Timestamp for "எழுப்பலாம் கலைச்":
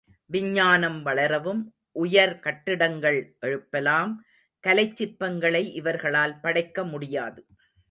3.39-5.03